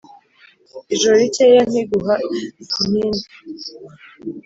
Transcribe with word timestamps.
Ijoro 0.93 1.15
rikeya 1.21 1.61
nkiguha 1.69 2.15
inkindi 2.61 3.25